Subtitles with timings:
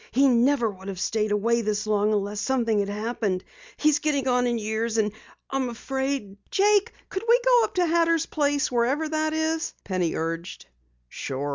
[0.09, 3.43] He never would have stayed away this long unless something had happened.
[3.77, 5.11] He's getting on in years and
[5.51, 10.65] I'm afraid" "Jake, couldn't we go up to Hatter's place, wherever it is?" Penny urged.
[11.07, 11.49] "Sure.